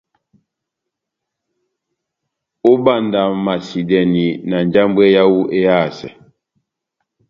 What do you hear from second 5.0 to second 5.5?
yáwu